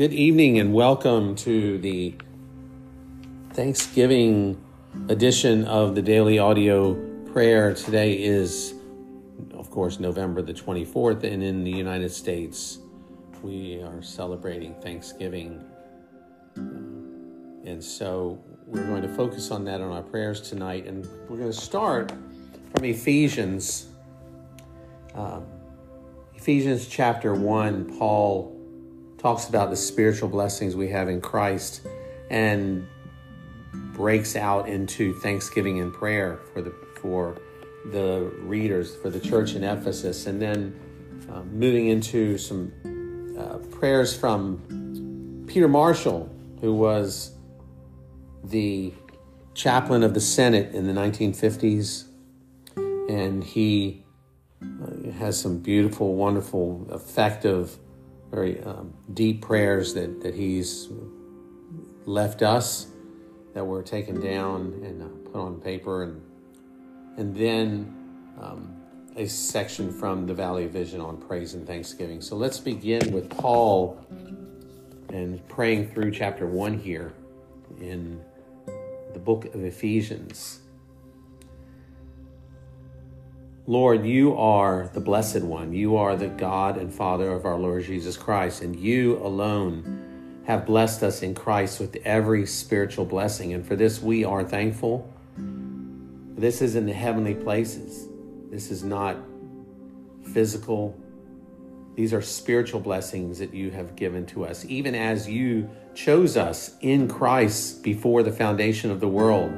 [0.00, 2.14] Good evening and welcome to the
[3.52, 4.58] Thanksgiving
[5.10, 6.94] edition of the Daily Audio
[7.34, 7.74] Prayer.
[7.74, 8.72] Today is,
[9.52, 12.78] of course, November the 24th, and in the United States,
[13.42, 15.62] we are celebrating Thanksgiving.
[16.56, 20.86] And so we're going to focus on that on our prayers tonight.
[20.86, 22.10] And we're going to start
[22.74, 23.88] from Ephesians.
[25.14, 25.44] Um,
[26.34, 28.59] Ephesians chapter 1, Paul
[29.20, 31.86] talks about the spiritual blessings we have in Christ
[32.30, 32.88] and
[33.72, 37.36] breaks out into thanksgiving and prayer for the for
[37.92, 40.26] the readers for the church in Ephesus.
[40.26, 40.78] And then
[41.30, 42.72] uh, moving into some
[43.38, 47.32] uh, prayers from Peter Marshall who was
[48.44, 48.92] the
[49.54, 52.04] chaplain of the Senate in the 1950s
[52.76, 54.02] and he
[54.62, 57.76] uh, has some beautiful wonderful effective
[58.30, 60.88] very um, deep prayers that, that he's
[62.06, 62.86] left us
[63.54, 66.20] that were taken down and uh, put on paper and
[67.16, 67.94] and then
[68.40, 68.74] um,
[69.16, 72.20] a section from the Valley Vision on praise and thanksgiving.
[72.22, 73.98] So let's begin with Paul
[75.10, 77.12] and praying through chapter one here
[77.80, 78.22] in
[79.12, 80.60] the book of Ephesians.
[83.70, 85.72] Lord, you are the blessed one.
[85.72, 90.66] You are the God and Father of our Lord Jesus Christ, and you alone have
[90.66, 93.52] blessed us in Christ with every spiritual blessing.
[93.52, 95.08] And for this, we are thankful.
[95.36, 98.08] This is in the heavenly places.
[98.50, 99.16] This is not
[100.32, 100.98] physical.
[101.94, 106.74] These are spiritual blessings that you have given to us, even as you chose us
[106.80, 109.52] in Christ before the foundation of the world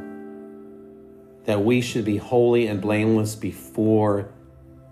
[1.44, 4.32] that we should be holy and blameless before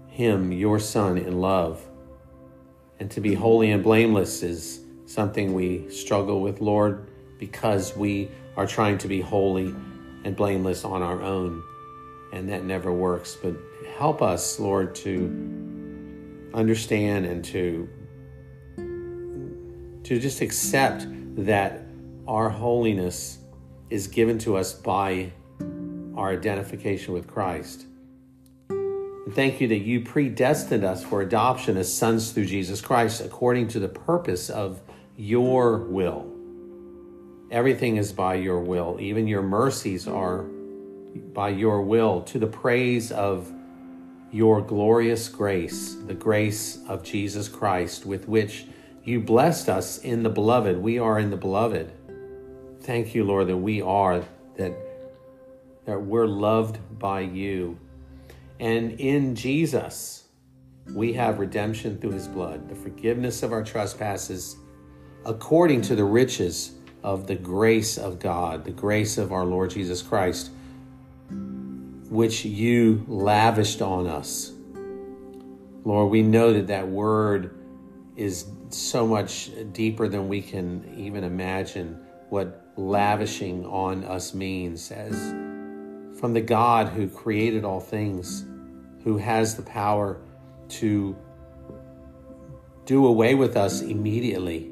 [0.09, 1.81] Him, your Son, in love.
[2.99, 8.67] And to be holy and blameless is something we struggle with, Lord, because we are
[8.67, 9.75] trying to be holy
[10.25, 11.63] and blameless on our own.
[12.33, 13.37] And that never works.
[13.41, 13.55] But
[13.97, 17.89] help us, Lord, to understand and to,
[20.05, 21.07] to just accept
[21.45, 21.83] that
[22.29, 23.39] our holiness
[23.89, 25.33] is given to us by
[26.21, 27.87] our identification with Christ.
[28.69, 33.69] And thank you that you predestined us for adoption as sons through Jesus Christ according
[33.69, 34.83] to the purpose of
[35.17, 36.31] your will.
[37.51, 40.43] Everything is by your will, even your mercies are
[41.33, 43.51] by your will, to the praise of
[44.31, 48.67] your glorious grace, the grace of Jesus Christ, with which
[49.05, 50.77] you blessed us in the beloved.
[50.77, 51.91] We are in the beloved.
[52.83, 54.23] Thank you, Lord, that we are,
[54.57, 54.90] that
[55.85, 57.79] that we're loved by you.
[58.59, 60.25] And in Jesus,
[60.95, 64.57] we have redemption through his blood, the forgiveness of our trespasses,
[65.25, 70.03] according to the riches of the grace of God, the grace of our Lord Jesus
[70.03, 70.51] Christ,
[72.09, 74.53] which you lavished on us.
[75.85, 77.57] Lord, we know that that word
[78.17, 85.35] is so much deeper than we can even imagine what lavishing on us means as
[86.21, 88.45] from the God who created all things,
[89.05, 90.21] who has the power
[90.69, 91.17] to
[92.85, 94.71] do away with us immediately.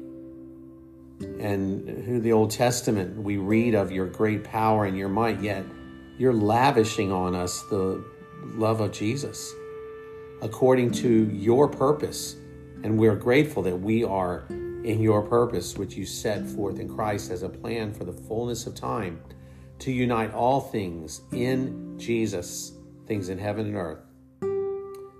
[1.39, 5.65] And who the Old Testament we read of your great power and your might, yet
[6.17, 8.05] you're lavishing on us the
[8.43, 9.51] love of Jesus
[10.41, 12.35] according to your purpose.
[12.83, 17.31] And we're grateful that we are in your purpose, which you set forth in Christ
[17.31, 19.21] as a plan for the fullness of time
[19.79, 22.73] to unite all things in Jesus,
[23.07, 23.99] things in heaven and earth.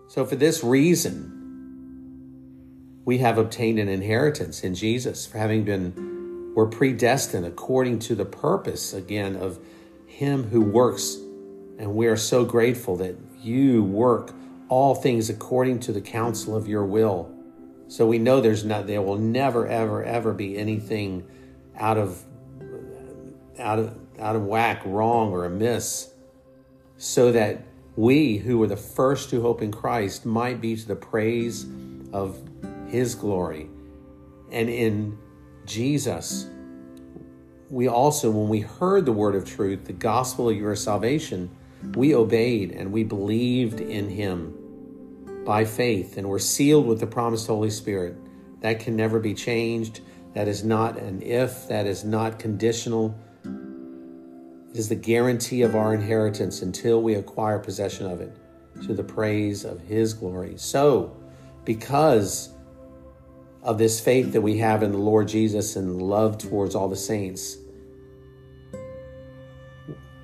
[0.08, 1.36] So, for this reason,
[3.06, 8.26] we have obtained an inheritance in Jesus, for having been, we're predestined according to the
[8.26, 9.60] purpose, again, of
[10.06, 11.16] Him who works.
[11.78, 14.34] And we are so grateful that you work
[14.68, 17.34] all things according to the counsel of your will.
[17.88, 21.26] So we know there's not, there will never, ever, ever be anything
[21.76, 22.24] out of,
[23.58, 26.14] out of, out of whack, wrong, or amiss,
[26.98, 27.64] so that
[27.96, 31.66] we who were the first to hope in Christ might be to the praise
[32.14, 32.42] of
[32.88, 33.70] his glory.
[34.52, 35.18] And in
[35.66, 36.48] Jesus,
[37.70, 41.50] we also, when we heard the word of truth, the gospel of your salvation,
[41.96, 44.56] we obeyed and we believed in him
[45.46, 48.16] by faith and were sealed with the promised Holy Spirit.
[48.62, 50.02] That can never be changed.
[50.34, 53.18] That is not an if, that is not conditional.
[54.72, 58.36] It is the guarantee of our inheritance until we acquire possession of it
[58.86, 60.54] to the praise of His glory.
[60.58, 61.16] So,
[61.66, 62.54] because
[63.64, 66.96] of this faith that we have in the Lord Jesus and love towards all the
[66.96, 67.58] saints.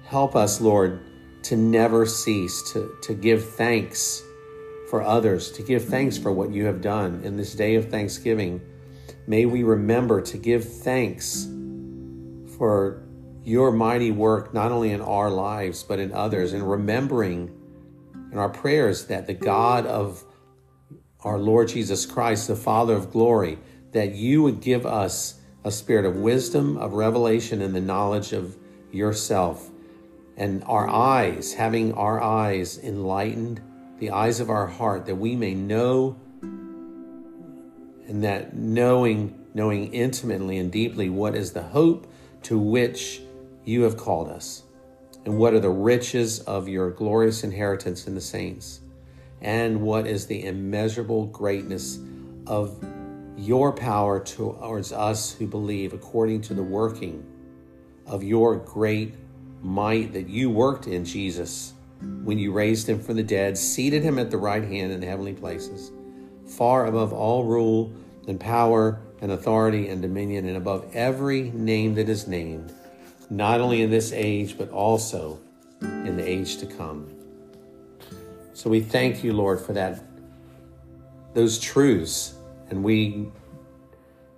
[0.06, 1.01] Help us, Lord,
[1.44, 4.24] to never cease to, to give thanks
[4.89, 8.62] for others, to give thanks for what you have done in this day of thanksgiving.
[9.27, 11.48] May we remember to give thanks
[12.57, 13.05] for
[13.45, 17.56] your mighty work, not only in our lives, but in others, and remembering
[18.31, 20.24] in our prayers that the God of
[21.21, 23.59] our Lord Jesus Christ, the Father of glory,
[23.92, 28.57] that you would give us a spirit of wisdom, of revelation, and the knowledge of
[28.92, 29.69] yourself.
[30.38, 33.62] And our eyes, having our eyes enlightened,
[34.00, 40.71] the eyes of our heart, that we may know, and that knowing, knowing intimately and
[40.71, 42.12] deeply what is the hope
[42.44, 43.21] to which
[43.65, 44.63] you have called us,
[45.25, 48.79] and what are the riches of your glorious inheritance in the saints,
[49.41, 52.00] and what is the immeasurable greatness
[52.47, 52.83] of
[53.38, 57.25] your power towards us who believe, according to the working
[58.06, 59.15] of your great
[59.62, 61.73] might that you worked in Jesus
[62.23, 65.07] when you raised him from the dead, seated him at the right hand in the
[65.07, 65.91] heavenly places,
[66.45, 67.91] far above all rule
[68.27, 72.71] and power and authority and dominion, and above every name that is named
[73.30, 75.39] not only in this age, but also
[75.81, 77.10] in the age to come.
[78.54, 80.04] So we thank you, Lord, for that,
[81.33, 82.36] those truths.
[82.69, 83.27] And we,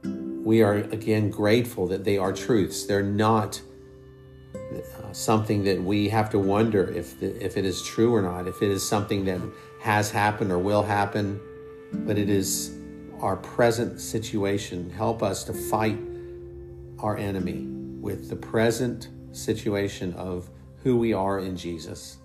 [0.04, 2.86] we are again grateful that they are truths.
[2.86, 3.62] They're not
[4.56, 8.48] uh, something that we have to wonder if, the, if it is true or not,
[8.48, 9.40] if it is something that
[9.82, 11.40] has happened or will happen,
[11.94, 12.76] but it is
[13.20, 14.90] our present situation.
[14.90, 15.98] Help us to fight
[17.00, 17.77] our enemy
[18.08, 20.50] with the present situation of
[20.82, 22.20] who we are in Jesus.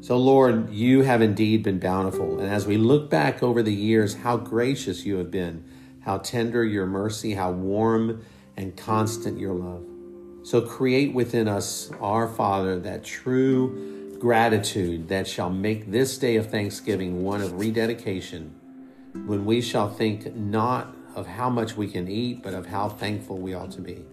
[0.00, 2.40] So, Lord, you have indeed been bountiful.
[2.40, 5.64] And as we look back over the years, how gracious you have been,
[6.00, 8.24] how tender your mercy, how warm
[8.56, 9.84] and constant your love.
[10.42, 16.50] So, create within us, our Father, that true gratitude that shall make this day of
[16.50, 18.52] thanksgiving one of rededication,
[19.24, 23.38] when we shall think not of how much we can eat, but of how thankful
[23.38, 24.04] we ought to be.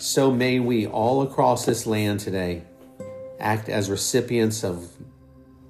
[0.00, 2.62] So may we all across this land today
[3.38, 4.88] act as recipients of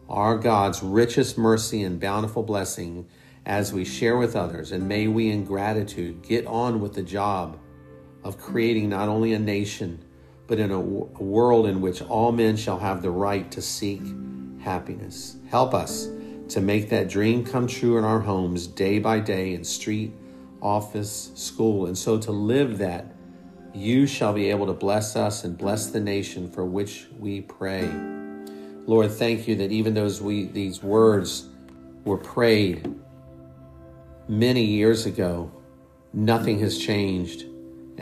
[0.08, 3.08] our God's richest mercy and bountiful blessing
[3.44, 4.70] as we share with others.
[4.70, 7.58] And may we, in gratitude, get on with the job
[8.22, 9.98] of creating not only a nation,
[10.46, 10.78] but in a, a
[11.24, 14.00] world in which all men shall have the right to seek
[14.60, 15.38] happiness.
[15.48, 16.08] Help us
[16.50, 20.12] to make that dream come true in our homes day by day in street,
[20.62, 23.16] office, school, and so to live that
[23.74, 27.88] you shall be able to bless us and bless the nation for which we pray.
[28.86, 31.48] Lord, thank you that even those we these words
[32.04, 32.92] were prayed
[34.28, 35.52] many years ago,
[36.12, 37.44] nothing has changed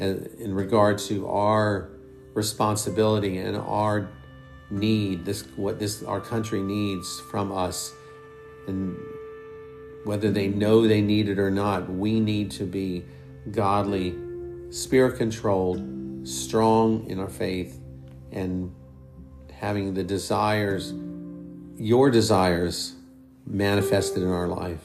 [0.01, 0.05] uh,
[0.39, 1.91] in regard to our
[2.35, 4.09] responsibility and our
[4.71, 7.93] need, this what this our country needs from us.
[8.67, 8.97] And
[10.05, 13.05] whether they know they need it or not, we need to be
[13.51, 14.17] godly
[14.71, 17.81] spirit controlled, strong in our faith,
[18.33, 18.75] and
[19.53, 20.93] having the desires,
[21.77, 22.95] your desires,
[23.47, 24.85] manifested in our life.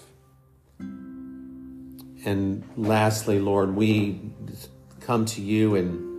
[2.26, 4.22] And lastly, Lord, we
[5.02, 6.12] come to you and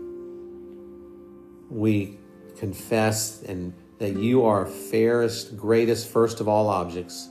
[1.70, 2.18] we
[2.58, 7.28] confess and that you are fairest, greatest, first of all objects.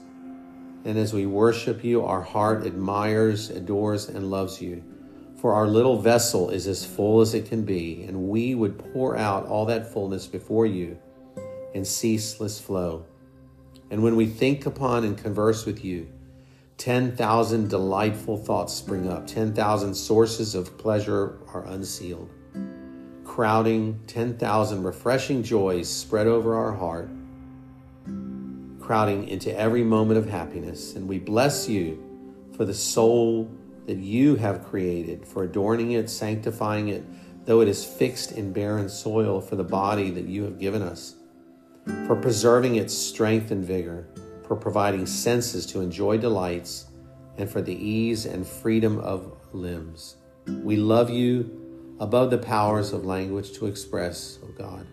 [0.84, 4.82] And as we worship you, our heart admires, adores, and loves you.
[5.44, 9.14] For our little vessel is as full as it can be, and we would pour
[9.14, 10.96] out all that fullness before you
[11.74, 13.04] in ceaseless flow.
[13.90, 16.08] And when we think upon and converse with you,
[16.78, 22.30] 10,000 delightful thoughts spring up, 10,000 sources of pleasure are unsealed.
[23.26, 27.10] Crowding 10,000 refreshing joys spread over our heart,
[28.80, 30.94] crowding into every moment of happiness.
[30.94, 32.02] And we bless you
[32.56, 33.50] for the soul
[33.86, 37.04] that you have created, for adorning it, sanctifying it,
[37.44, 41.16] though it is fixed in barren soil, for the body that you have given us,
[42.06, 44.06] for preserving its strength and vigor,
[44.46, 46.86] for providing senses to enjoy delights,
[47.36, 50.16] and for the ease and freedom of limbs.
[50.46, 54.86] We love you above the powers of language to express, O oh God,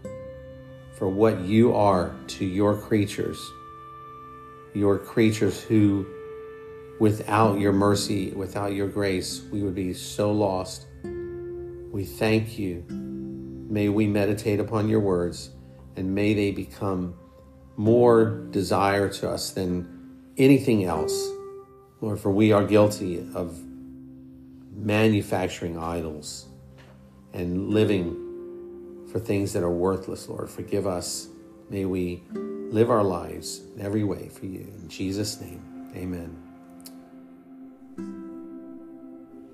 [0.97, 3.39] for what you are to your creatures,
[4.73, 6.05] your creatures who
[7.01, 10.85] Without your mercy, without your grace, we would be so lost.
[11.03, 12.85] We thank you.
[12.89, 15.49] May we meditate upon your words
[15.95, 17.15] and may they become
[17.75, 21.27] more desire to us than anything else.
[22.01, 23.59] Lord, for we are guilty of
[24.71, 26.45] manufacturing idols
[27.33, 30.51] and living for things that are worthless, Lord.
[30.51, 31.29] Forgive us.
[31.67, 34.71] May we live our lives every way for you.
[34.77, 35.63] In Jesus' name,
[35.95, 36.50] amen.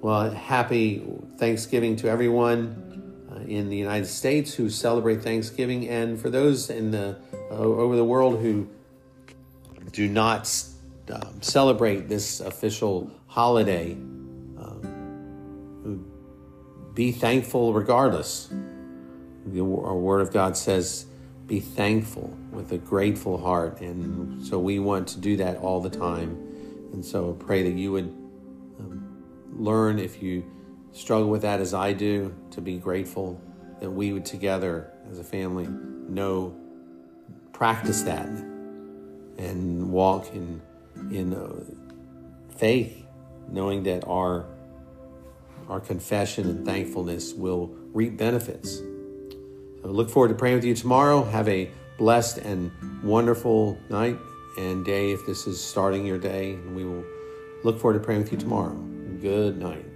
[0.02, 1.04] Well, happy
[1.38, 6.92] Thanksgiving to everyone uh, in the United States who celebrate Thanksgiving, and for those in
[6.92, 7.18] the
[7.52, 8.70] uh, over the world who
[9.92, 10.64] do not
[11.12, 13.94] um, celebrate this official holiday.
[13.94, 16.06] Um,
[16.94, 18.50] be thankful regardless.
[19.48, 21.06] The, our Word of God says,
[21.48, 25.90] "Be thankful with a grateful heart," and so we want to do that all the
[25.90, 26.44] time.
[26.94, 28.27] And so, pray that you would
[29.58, 30.46] learn if you
[30.92, 33.40] struggle with that as I do to be grateful
[33.80, 36.56] that we would together as a family know
[37.54, 38.28] practice that
[39.38, 40.62] and walk in
[41.12, 41.64] in uh,
[42.56, 43.06] faith
[43.50, 44.46] knowing that our
[45.70, 48.78] our confession and thankfulness will reap benefits.
[48.78, 51.24] So look forward to praying with you tomorrow.
[51.24, 52.72] Have a blessed and
[53.04, 54.18] wonderful night
[54.58, 57.04] and day if this is starting your day and we will
[57.64, 58.78] look forward to praying with you tomorrow.
[59.22, 59.87] Good night.